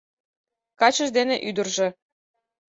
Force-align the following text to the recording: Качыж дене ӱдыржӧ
Качыж 0.79 1.09
дене 1.17 1.35
ӱдыржӧ 1.47 1.87